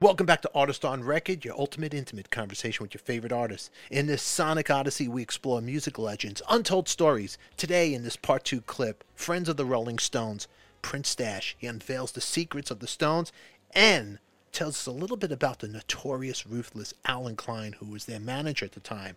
[0.00, 3.68] Welcome back to Artist on Record, your ultimate intimate conversation with your favorite artists.
[3.90, 7.36] In this Sonic Odyssey, we explore music legends, untold stories.
[7.56, 10.46] Today, in this part two clip, Friends of the Rolling Stones,
[10.82, 13.32] Prince Stash, he unveils the secrets of the Stones
[13.72, 14.20] and
[14.52, 18.66] tells us a little bit about the notorious, ruthless Allen Klein, who was their manager
[18.66, 19.16] at the time.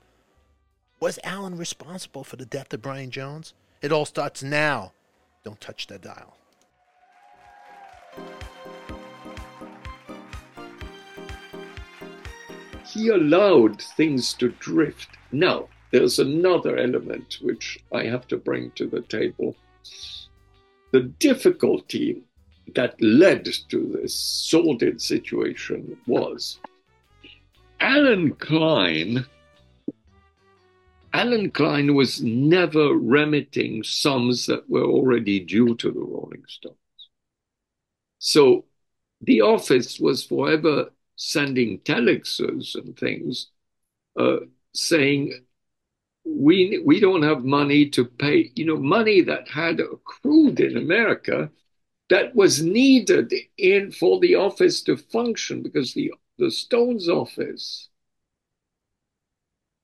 [0.99, 3.53] Was Allen responsible for the death of Brian Jones?
[3.83, 4.93] It all starts now.
[5.43, 6.37] Don't touch that dial.
[12.91, 15.09] He allowed things to drift.
[15.31, 19.55] Now, there's another element which I have to bring to the table.
[20.91, 22.23] The difficulty
[22.75, 26.59] that led to this sordid situation was
[27.79, 29.25] Allen Klein.
[31.13, 36.77] Allen Klein was never remitting sums that were already due to the Rolling Stones.
[38.19, 38.65] So
[39.21, 40.91] the office was forever
[41.23, 43.51] sending telexes and things
[44.19, 44.37] uh,
[44.73, 45.31] saying
[46.25, 51.51] we we don't have money to pay you know money that had accrued in America
[52.09, 57.89] that was needed in for the office to function because the the Stones office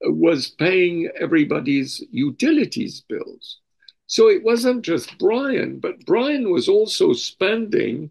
[0.02, 3.60] was paying everybody's utilities bills.
[4.08, 8.10] So it wasn't just Brian, but Brian was also spending,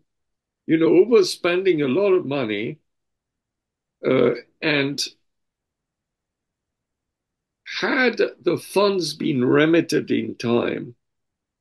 [0.67, 2.79] you know, overspending a lot of money
[4.07, 5.03] uh, and
[7.81, 10.95] had the funds been remitted in time,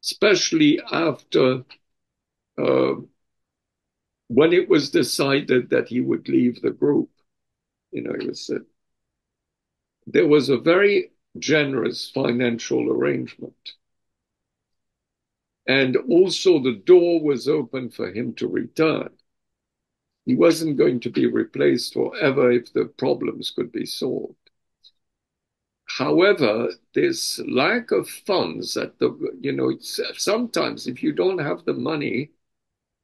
[0.04, 1.66] especially after
[2.58, 2.94] uh,
[4.28, 7.10] when it was decided that he would leave the group,
[7.92, 8.60] you know, he was, uh,
[10.08, 13.74] there was a very generous financial arrangement.
[15.68, 19.10] And also the door was open for him to return.
[20.26, 24.36] He wasn't going to be replaced forever if the problems could be solved.
[25.86, 31.74] However, this lack of funds at the, you know, sometimes if you don't have the
[31.74, 32.32] money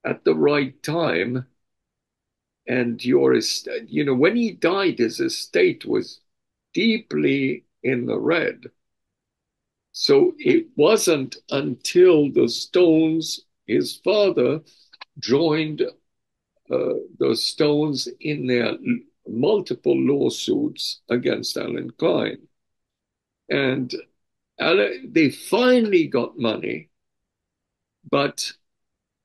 [0.03, 1.45] at the right time,
[2.67, 6.21] and your estate, you know, when he died, his estate was
[6.73, 8.65] deeply in the red.
[9.91, 14.61] So it wasn't until the Stones, his father,
[15.19, 15.83] joined
[16.71, 18.77] uh, the Stones in their
[19.27, 22.37] multiple lawsuits against Allen Klein.
[23.49, 23.93] And
[24.57, 26.89] they finally got money,
[28.09, 28.51] but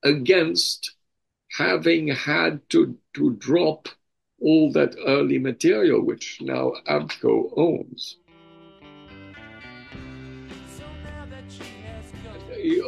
[0.02, 0.96] against
[1.52, 3.88] having had to, to drop
[4.40, 8.16] all that early material, which now ABKCO owns.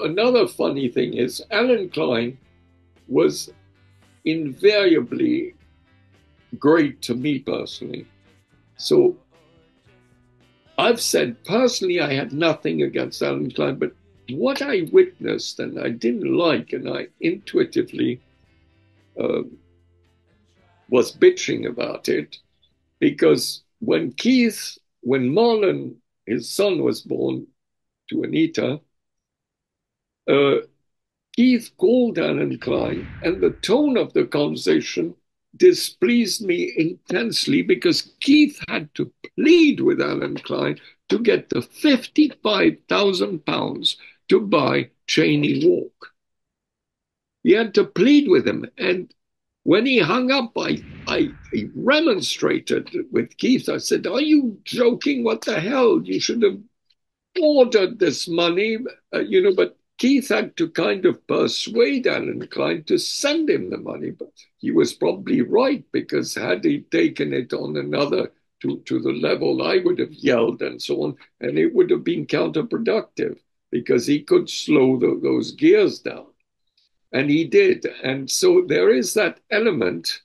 [0.03, 2.37] Another funny thing is, Alan Klein
[3.07, 3.53] was
[4.29, 5.55] invariably
[6.59, 8.07] great to me personally.
[8.77, 9.17] So
[10.79, 13.93] I've said personally, I had nothing against Allen Klein, but
[14.31, 18.21] what I witnessed and I didn't like, and I intuitively
[19.19, 19.43] uh,
[20.89, 22.37] was bitching about it,
[23.01, 25.97] because when Keith, when Marlon,
[26.27, 27.47] his son, was born
[28.11, 28.81] to Anita,
[30.29, 30.57] uh,
[31.39, 35.15] Keith called Allen Klein, and the tone of the conversation
[35.57, 43.47] displeased me intensely because Keith had to plead with Allen Klein to get the 55,000
[43.47, 43.97] pounds
[44.29, 46.13] to buy Cheyne Walk.
[47.45, 48.69] He had to plead with him.
[48.77, 49.15] And
[49.63, 53.69] when he hung up, I, I, I remonstrated with Keith.
[53.69, 55.23] I said, Are you joking?
[55.23, 56.03] What the hell?
[56.03, 56.59] You should have
[57.41, 58.79] ordered this money,
[59.15, 63.69] uh, you know, but Keith had to kind of persuade Allen Klein to send him
[63.69, 68.79] the money, but he was probably right because had he taken it on another to,
[68.87, 72.27] to the level, I would have yelled and so on, and it would have been
[72.27, 73.39] counterproductive
[73.73, 76.27] because he could slow the, those gears down.
[77.13, 77.85] And he did.
[78.03, 80.23] And so there is that element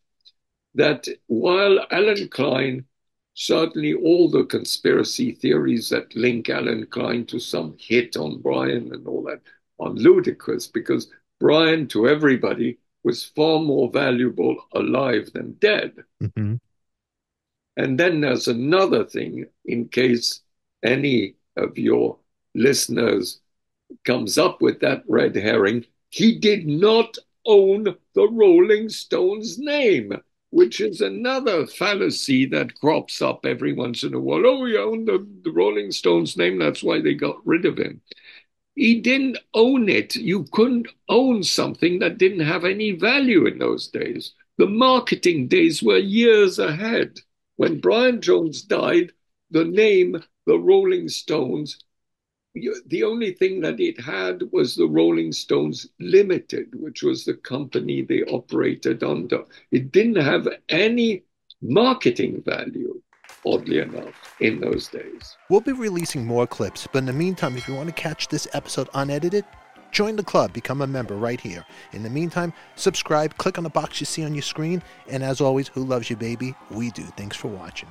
[0.75, 2.85] that while Allen Klein,
[3.33, 9.07] certainly all the conspiracy theories that link Allen Klein to some hit on Brian and
[9.07, 9.41] all that
[9.83, 15.93] on ludicrous because Brian, to everybody, was far more valuable alive than dead.
[16.21, 16.55] Mm-hmm.
[17.75, 20.41] And then there's another thing, in case
[20.83, 22.17] any of your
[22.55, 23.39] listeners
[24.05, 27.83] comes up with that red herring, he did not own
[28.13, 30.13] the Rolling Stones name,
[30.51, 34.45] which is another fallacy that crops up every once in a while.
[34.45, 38.01] Oh, he owned the, the Rolling Stones name, that's why they got rid of him.
[38.75, 40.15] He didn't own it.
[40.15, 44.33] You couldn't own something that didn't have any value in those days.
[44.57, 47.19] the marketing days were years ahead.
[47.55, 49.11] When Brian Jones died,
[49.51, 51.79] the name, the Rolling Stones,
[52.53, 58.03] the only thing that it had was the Rolling Stones Limited, which was the company
[58.03, 59.45] they operated under.
[59.71, 61.23] It didn't have any
[61.61, 63.01] marketing value,
[63.45, 65.37] oddly enough, in those days.
[65.49, 68.47] We'll be releasing more clips, but in the meantime, if you want to catch this
[68.53, 69.45] episode unedited,
[69.91, 71.65] join the club, become a member right here.
[71.91, 75.41] In the meantime, subscribe, click on the box you see on your screen, and as
[75.41, 76.55] always, who loves you, baby?
[76.71, 77.03] We do.
[77.03, 77.89] Thanks for watching.